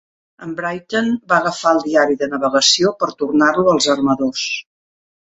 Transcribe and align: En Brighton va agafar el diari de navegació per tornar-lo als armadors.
En 0.45 0.53
Brighton 0.59 1.09
va 1.33 1.35
agafar 1.41 1.73
el 1.79 1.81
diari 1.83 2.17
de 2.21 2.29
navegació 2.31 2.93
per 3.03 3.09
tornar-lo 3.19 3.67
als 3.75 3.89
armadors. 3.95 4.47